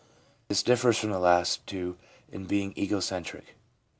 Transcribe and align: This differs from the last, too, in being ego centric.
This 0.47 0.63
differs 0.63 0.97
from 0.97 1.11
the 1.11 1.19
last, 1.19 1.67
too, 1.67 1.95
in 2.31 2.45
being 2.47 2.73
ego 2.75 2.99
centric. 3.01 3.55